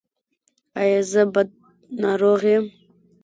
ایا 0.81 0.99
زه 1.11 1.21
بد 1.33 1.49
ناروغ 2.01 2.41
یم؟ 2.53 2.65